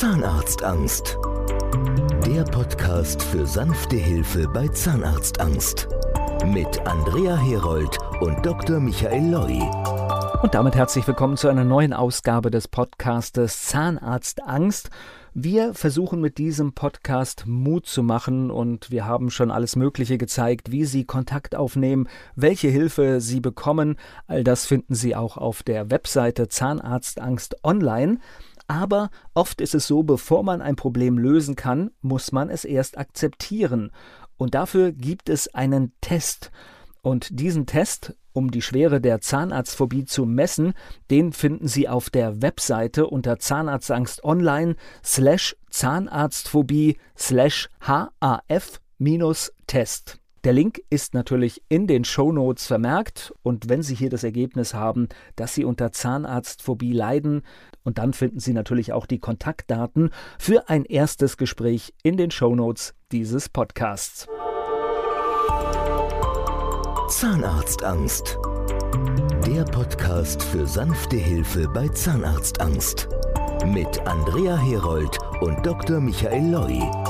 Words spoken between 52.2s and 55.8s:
Notes vermerkt und wenn Sie hier das Ergebnis haben, dass Sie